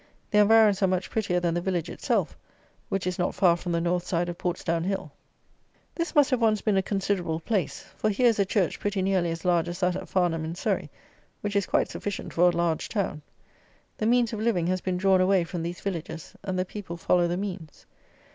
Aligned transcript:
The 0.31 0.39
environs 0.39 0.81
are 0.81 0.87
much 0.87 1.11
prettier 1.11 1.39
than 1.39 1.53
the 1.53 1.61
village 1.61 1.87
itself, 1.87 2.35
which 2.89 3.05
is 3.05 3.19
not 3.19 3.35
far 3.35 3.55
from 3.55 3.71
the 3.71 3.79
North 3.79 4.03
side 4.03 4.29
of 4.29 4.37
Portsdown 4.39 4.83
Hill. 4.83 5.11
This 5.93 6.15
must 6.15 6.31
have 6.31 6.41
once 6.41 6.59
been 6.59 6.75
a 6.75 6.81
considerable 6.81 7.39
place; 7.39 7.81
for 7.97 8.09
here 8.09 8.25
is 8.25 8.39
a 8.39 8.43
church 8.43 8.79
pretty 8.79 9.03
nearly 9.03 9.29
as 9.29 9.45
large 9.45 9.67
as 9.67 9.79
that 9.81 9.95
at 9.95 10.09
Farnham 10.09 10.43
in 10.43 10.55
Surrey, 10.55 10.89
which 11.41 11.55
is 11.55 11.67
quite 11.67 11.87
sufficient 11.91 12.33
for 12.33 12.49
a 12.49 12.51
large 12.57 12.89
town. 12.89 13.21
The 13.99 14.07
means 14.07 14.33
of 14.33 14.39
living 14.39 14.65
has 14.65 14.81
been 14.81 14.97
drawn 14.97 15.21
away 15.21 15.43
from 15.43 15.61
these 15.61 15.81
villages, 15.81 16.33
and 16.43 16.57
the 16.57 16.65
people 16.65 16.97
follow 16.97 17.27
the 17.27 17.37
means. 17.37 17.85